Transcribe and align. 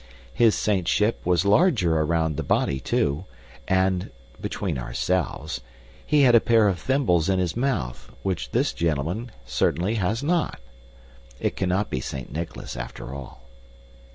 His 0.33 0.55
saintship 0.55 1.23
was 1.23 1.45
larger 1.45 1.95
around 1.99 2.35
the 2.35 2.41
body, 2.43 2.79
too, 2.79 3.25
and 3.67 4.09
(between 4.41 4.79
ourselves) 4.79 5.61
he 6.03 6.21
had 6.23 6.33
a 6.33 6.39
pair 6.39 6.67
of 6.67 6.79
thimbles 6.79 7.29
in 7.29 7.37
his 7.37 7.55
mouth, 7.55 8.09
which 8.23 8.49
this 8.49 8.73
gentleman 8.73 9.29
certain 9.45 9.93
has 9.97 10.23
not. 10.23 10.59
It 11.39 11.55
cannot 11.55 11.91
be 11.91 12.01
Saint 12.01 12.31
Nicholas 12.31 12.75
after 12.75 13.13
all. 13.13 13.43